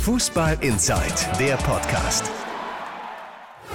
[0.00, 1.02] Fußball Inside,
[1.38, 2.30] der Podcast.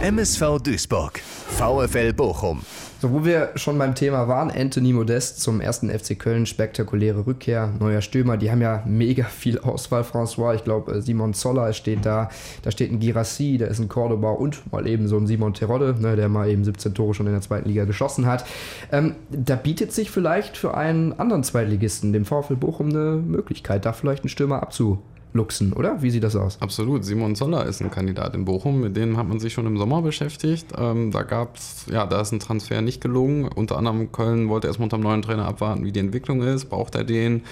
[0.00, 2.62] MSV Duisburg, VfL Bochum.
[3.02, 7.70] So, wo wir schon beim Thema waren, Anthony Modest zum ersten FC Köln, spektakuläre Rückkehr,
[7.78, 10.54] neuer Stürmer, die haben ja mega viel Auswahl, François.
[10.54, 12.30] Ich glaube, äh, Simon Zoller steht da,
[12.62, 15.96] da steht ein Girassi, da ist ein Cordoba und mal eben so ein Simon Terodde,
[16.00, 18.46] ne, der mal eben 17 Tore schon in der zweiten Liga geschossen hat.
[18.90, 23.92] Ähm, da bietet sich vielleicht für einen anderen Zweitligisten, dem VfL Bochum, eine Möglichkeit, da
[23.92, 25.02] vielleicht einen Stürmer abzu
[25.36, 26.02] Luxen, oder?
[26.02, 26.60] Wie sieht das aus?
[26.60, 27.04] Absolut.
[27.04, 28.80] Simon Zoller ist ein Kandidat in Bochum.
[28.80, 30.66] Mit dem hat man sich schon im Sommer beschäftigt.
[30.76, 33.46] Ähm, da gab es, ja, da ist ein Transfer nicht gelungen.
[33.46, 36.66] Unter anderem Köln wollte erstmal unter dem neuen Trainer abwarten, wie die Entwicklung ist.
[36.66, 37.42] Braucht er den?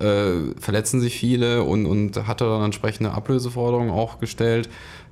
[0.00, 4.68] Äh, verletzen sich viele und, und hatte dann entsprechende Ablöseforderungen auch gestellt.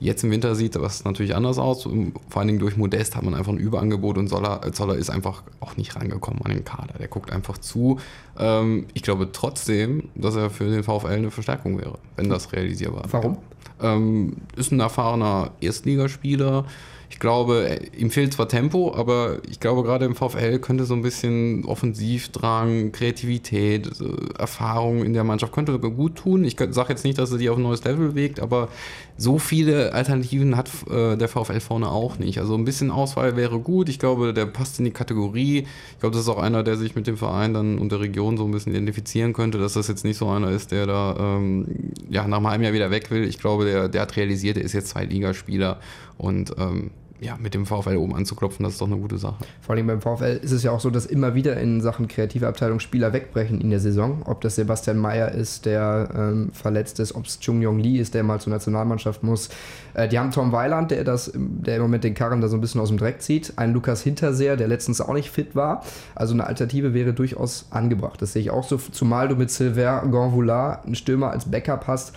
[0.00, 1.84] Jetzt im Winter sieht das natürlich anders aus.
[1.84, 1.92] Vor
[2.34, 5.76] allen Dingen durch Modest hat man einfach ein Überangebot und Zoller, Zoller ist einfach auch
[5.76, 6.94] nicht rangekommen an den Kader.
[6.98, 8.00] Der guckt einfach zu.
[8.36, 13.04] Ähm, ich glaube trotzdem, dass er für den VfL eine Verstärkung wäre, wenn das realisierbar
[13.04, 13.12] wäre.
[13.12, 13.38] Warum?
[13.80, 16.64] Ähm, ist ein erfahrener Erstligaspieler.
[17.10, 21.02] Ich glaube, ihm fehlt zwar Tempo, aber ich glaube, gerade im VfL könnte so ein
[21.02, 23.90] bisschen Offensivdrang, Kreativität,
[24.38, 26.44] Erfahrung in der Mannschaft könnte gut tun.
[26.44, 28.68] Ich sage jetzt nicht, dass er die auf ein neues Level bewegt, aber
[29.16, 32.38] so viele Alternativen hat äh, der VfL vorne auch nicht.
[32.38, 33.88] Also ein bisschen Auswahl wäre gut.
[33.88, 35.58] Ich glaube, der passt in die Kategorie.
[35.92, 38.36] Ich glaube, das ist auch einer, der sich mit dem Verein dann und der Region
[38.36, 41.66] so ein bisschen identifizieren könnte, dass das jetzt nicht so einer ist, der da ähm,
[42.10, 43.24] ja, nach einem halben Jahr wieder weg will.
[43.24, 45.78] Ich glaube, der, der hat realisiert, er ist jetzt zwei Ligaspieler
[46.18, 46.90] und ähm,
[47.24, 49.36] ja, mit dem VfL oben anzuklopfen, das ist doch eine gute Sache.
[49.62, 52.46] Vor allem beim VfL ist es ja auch so, dass immer wieder in Sachen kreative
[52.46, 54.22] Abteilung Spieler wegbrechen in der Saison.
[54.26, 58.12] Ob das Sebastian Mayer ist, der ähm, verletzt ist, ob es Chung Yong Lee ist,
[58.12, 59.48] der mal zur Nationalmannschaft muss.
[59.94, 62.60] Äh, die haben Tom Weiland, der, das, der im Moment den Karren da so ein
[62.60, 63.54] bisschen aus dem Dreck zieht.
[63.56, 65.82] Ein Lukas Hinterseher, der letztens auch nicht fit war.
[66.14, 68.20] Also eine Alternative wäre durchaus angebracht.
[68.20, 72.12] Das sehe ich auch so, zumal du mit Sylvain Gonvoulard einen Stürmer als Backup hast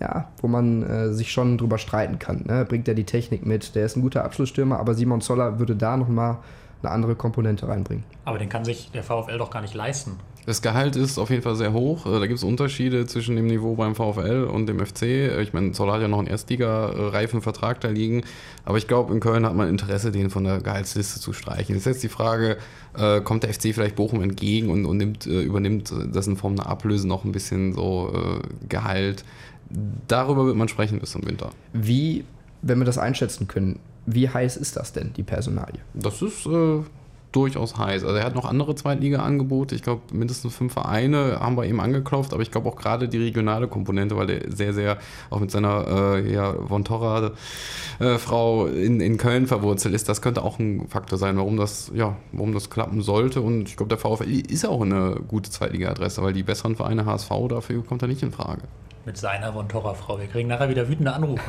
[0.00, 2.44] ja, wo man äh, sich schon drüber streiten kann.
[2.46, 2.64] Ne?
[2.64, 3.74] Bringt er die Technik mit?
[3.74, 6.38] Der ist ein guter Abschlussstürmer, aber Simon Zoller würde da nochmal
[6.84, 8.04] eine andere Komponente reinbringen.
[8.24, 10.18] Aber den kann sich der VfL doch gar nicht leisten.
[10.46, 12.04] Das Gehalt ist auf jeden Fall sehr hoch.
[12.04, 15.02] Äh, da gibt es Unterschiede zwischen dem Niveau beim VfL und dem FC.
[15.40, 18.22] Ich meine, Zoller hat ja noch einen Erstliga-reifen Vertrag da liegen.
[18.64, 21.74] Aber ich glaube, in Köln hat man Interesse, den von der Gehaltsliste zu streichen.
[21.74, 22.58] Jetzt ist jetzt die Frage,
[22.96, 26.52] äh, kommt der FC vielleicht Bochum entgegen und, und nimmt, äh, übernimmt das in Form
[26.52, 29.24] einer Ablöse noch ein bisschen so äh, Gehalt?
[30.08, 31.50] Darüber wird man sprechen bis zum Winter.
[31.72, 32.24] Wie,
[32.60, 35.80] wenn wir das einschätzen können, wie heiß ist das denn, die Personalie?
[35.94, 36.80] Das ist äh,
[37.34, 38.04] durchaus heiß.
[38.04, 39.74] Also er hat noch andere Zweitliga-Angebote.
[39.74, 43.18] Ich glaube, mindestens fünf Vereine haben bei ihm angeklopft, aber ich glaube auch gerade die
[43.18, 44.98] regionale Komponente, weil er sehr, sehr
[45.30, 47.32] auch mit seiner äh, ja, Von Torra
[48.00, 52.16] äh, in, in Köln verwurzelt ist, das könnte auch ein Faktor sein, warum das, ja,
[52.32, 53.40] warum das klappen sollte.
[53.40, 57.30] Und ich glaube, der VfL ist auch eine gute Zweitliga-Adresse, weil die besseren Vereine HSV
[57.48, 58.62] dafür kommt er nicht in Frage
[59.06, 60.18] mit seiner Von Torra-Frau.
[60.18, 61.42] Wir kriegen nachher wieder wütende Anrufe.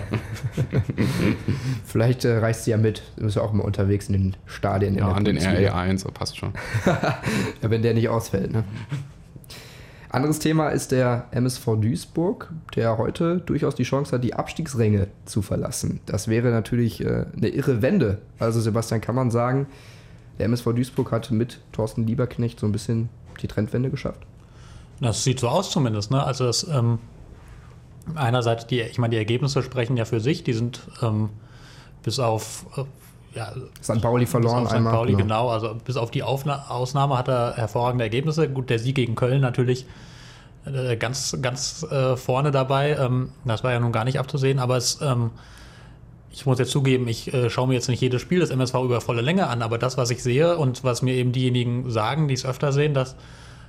[1.86, 3.04] Vielleicht äh, reist sie ja mit.
[3.16, 4.96] Du bist ja auch immer unterwegs in den Stadien.
[4.96, 6.54] Ja, an den RE1, passt schon.
[6.86, 7.20] ja,
[7.62, 8.52] wenn der nicht ausfällt.
[8.52, 8.64] Ne?
[10.10, 15.42] Anderes Thema ist der MSV Duisburg, der heute durchaus die Chance hat, die Abstiegsränge zu
[15.42, 16.00] verlassen.
[16.06, 18.20] Das wäre natürlich äh, eine irre Wende.
[18.40, 19.68] Also Sebastian, kann man sagen,
[20.40, 23.10] der MSV Duisburg hat mit Thorsten Lieberknecht so ein bisschen
[23.42, 24.22] die Trendwende geschafft?
[25.02, 26.12] Das sieht so aus zumindest.
[26.12, 26.24] Ne?
[26.24, 27.00] Also das ähm,
[28.14, 31.30] einerseits, die, ich meine, die Ergebnisse sprechen ja für sich, die sind ähm,
[32.04, 32.84] bis auf äh,
[33.36, 33.52] ja,
[33.84, 34.02] St.
[34.02, 34.84] Pauli verloren auf St.
[34.84, 35.24] Pauli, genau.
[35.24, 35.50] genau.
[35.50, 38.48] Also bis auf die Aufna Ausnahme hat er hervorragende Ergebnisse.
[38.50, 39.86] Gut, der Sieg gegen Köln natürlich
[40.66, 42.98] äh, ganz, ganz äh, vorne dabei.
[42.98, 45.32] Ähm, das war ja nun gar nicht abzusehen, aber es, ähm,
[46.32, 49.02] ich muss jetzt zugeben, ich äh, schaue mir jetzt nicht jedes Spiel des MSV über
[49.02, 52.34] volle Länge an, aber das, was ich sehe und was mir eben diejenigen sagen, die
[52.34, 53.16] es öfter sehen, dass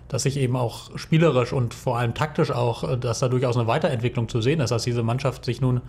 [0.09, 3.67] dass sich eben auch spielerisch und vor allem taktisch auch, äh, dass da durchaus eine
[3.67, 5.83] Weiterentwicklung zu sehen ist, dass diese Mannschaft sich nun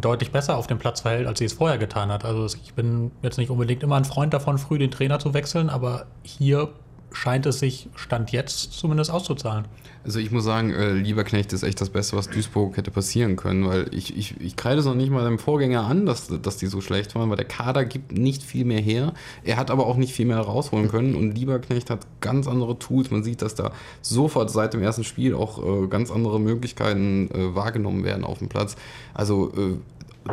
[0.00, 2.24] deutlich besser auf dem Platz verhält, als sie es vorher getan hat.
[2.24, 5.70] Also ich bin jetzt nicht unbedingt immer ein Freund davon, früh den Trainer zu wechseln,
[5.70, 6.70] aber hier
[7.12, 9.66] scheint es sich Stand jetzt zumindest auszuzahlen.
[10.04, 13.66] Also ich muss sagen, äh, Lieberknecht ist echt das Beste, was Duisburg hätte passieren können,
[13.66, 16.66] weil ich, ich, ich kreide es noch nicht mal dem Vorgänger an, dass, dass die
[16.66, 19.14] so schlecht waren, weil der Kader gibt nicht viel mehr her.
[19.42, 23.10] Er hat aber auch nicht viel mehr rausholen können und Lieberknecht hat ganz andere Tools.
[23.10, 27.56] Man sieht, dass da sofort seit dem ersten Spiel auch äh, ganz andere Möglichkeiten äh,
[27.56, 28.76] wahrgenommen werden auf dem Platz.
[29.12, 29.76] Also äh,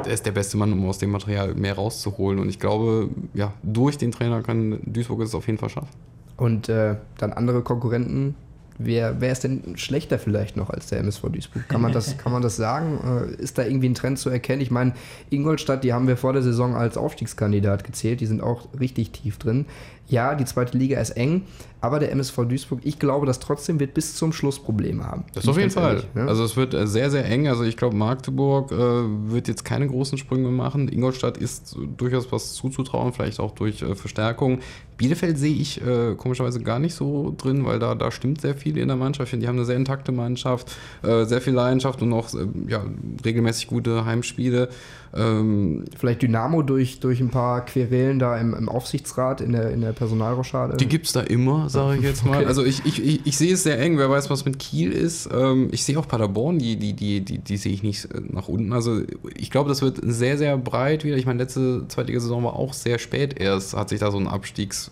[0.05, 2.39] er ist der beste Mann, um aus dem Material mehr rauszuholen.
[2.39, 5.89] Und ich glaube, ja, durch den Trainer kann Duisburg es auf jeden Fall schaffen.
[6.37, 8.35] Und äh, dann andere Konkurrenten
[8.77, 11.67] wer, wer ist denn schlechter vielleicht noch als der MSV Duisburg?
[11.69, 12.99] Kann man das, kann man das sagen?
[13.37, 14.61] Äh, ist da irgendwie ein Trend zu erkennen?
[14.61, 14.93] Ich meine,
[15.29, 19.37] Ingolstadt, die haben wir vor der Saison als Aufstiegskandidat gezählt, die sind auch richtig tief
[19.37, 19.65] drin.
[20.07, 21.43] Ja, die zweite Liga ist eng,
[21.79, 25.23] aber der MSV Duisburg, ich glaube, das trotzdem wird bis zum Schluss Probleme haben.
[25.33, 25.95] Das auf jeden Fall.
[25.95, 26.27] Ehrlich, ne?
[26.27, 27.47] Also es wird äh, sehr, sehr eng.
[27.47, 30.89] Also ich glaube, Magdeburg äh, wird jetzt keine großen Sprünge machen.
[30.89, 34.59] Ingolstadt ist durchaus was zuzutrauen, vielleicht auch durch äh, Verstärkung.
[34.97, 38.77] Bielefeld sehe ich äh, komischerweise gar nicht so drin, weil da, da stimmt sehr viel
[38.77, 39.31] in der Mannschaft.
[39.33, 42.83] Die haben eine sehr intakte Mannschaft, äh, sehr viel Leidenschaft und auch äh, ja,
[43.23, 44.69] regelmäßig gute Heimspiele.
[45.15, 49.81] Ähm, Vielleicht Dynamo durch, durch ein paar Querelen da im, im Aufsichtsrat in der, in
[49.81, 50.77] der Personalrochade?
[50.77, 52.37] Die gibt es da immer, sage ich jetzt mal.
[52.37, 52.45] Okay.
[52.47, 55.29] Also ich, ich, ich, ich, sehe es sehr eng, wer weiß, was mit Kiel ist.
[55.31, 58.47] Ähm, ich sehe auch Paderborn, die, die, die, die, die sehe ich nicht äh, nach
[58.47, 58.73] unten.
[58.73, 59.01] Also
[59.35, 61.17] ich glaube, das wird sehr, sehr breit wieder.
[61.17, 64.27] Ich meine, letzte zweite Saison war auch sehr spät erst, hat sich da so ein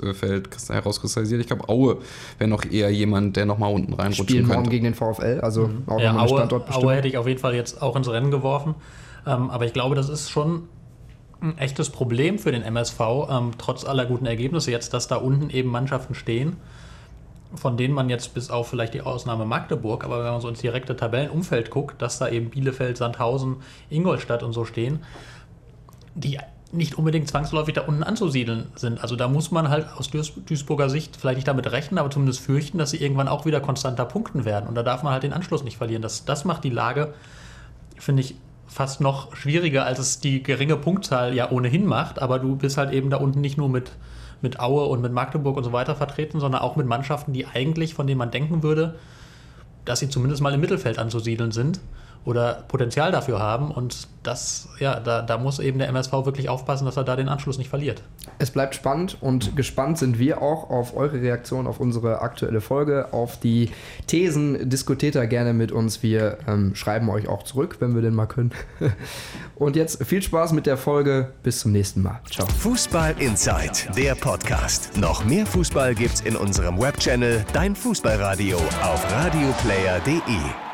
[0.02, 1.42] Abstiegsfeld herauskristallisiert.
[1.42, 1.98] Ich glaube, Aue
[2.38, 4.58] wäre noch eher jemand, der nochmal unten reinrutschen Spielen könnte.
[4.58, 5.84] morgen gegen den VfL, also mhm.
[5.88, 8.76] auch ja, Aue, Aue hätte ich auf jeden Fall jetzt auch ins Rennen geworfen.
[9.26, 10.64] Ähm, aber ich glaube, das ist schon
[11.42, 13.00] ein echtes Problem für den MSV,
[13.30, 16.58] ähm, trotz aller guten Ergebnisse jetzt, dass da unten eben Mannschaften stehen,
[17.56, 20.62] von denen man jetzt bis auf vielleicht die Ausnahme Magdeburg, aber wenn man so ins
[20.62, 23.58] direkte Tabellenumfeld guckt, dass da eben Bielefeld, Sandhausen,
[23.90, 25.00] Ingolstadt und so stehen,
[26.14, 26.40] die
[26.74, 29.02] nicht unbedingt zwangsläufig da unten anzusiedeln sind.
[29.02, 32.78] Also da muss man halt aus Duisburger Sicht vielleicht nicht damit rechnen, aber zumindest fürchten,
[32.78, 34.68] dass sie irgendwann auch wieder konstanter punkten werden.
[34.68, 36.02] Und da darf man halt den Anschluss nicht verlieren.
[36.02, 37.14] Das, das macht die Lage,
[37.98, 38.36] finde ich,
[38.68, 42.22] fast noch schwieriger, als es die geringe Punktzahl ja ohnehin macht.
[42.22, 43.92] Aber du bist halt eben da unten nicht nur mit,
[44.42, 47.94] mit Aue und mit Magdeburg und so weiter vertreten, sondern auch mit Mannschaften, die eigentlich,
[47.94, 48.96] von denen man denken würde,
[49.84, 51.82] dass sie zumindest mal im Mittelfeld anzusiedeln sind
[52.26, 53.72] oder Potenzial dafür haben.
[53.72, 57.28] Und das, ja, da, da muss eben der MSV wirklich aufpassen, dass er da den
[57.28, 58.04] Anschluss nicht verliert.
[58.38, 63.14] Es bleibt spannend und gespannt sind wir auch auf eure Reaktion auf unsere aktuelle Folge,
[63.14, 63.72] auf die
[64.06, 64.70] Thesen.
[64.70, 66.04] Diskutiert da gerne mit uns.
[66.04, 68.52] Wir ähm, schreiben euch auch zurück, wenn wir denn mal können.
[69.56, 71.32] und jetzt viel Spaß mit der Folge.
[71.42, 72.20] Bis zum nächsten Mal.
[72.30, 72.48] Ciao.
[72.48, 74.98] Fußball Inside, der Podcast.
[74.98, 80.71] Noch mehr Fußball gibt's in unserem Webchannel Dein Fußballradio auf radioplayer.de.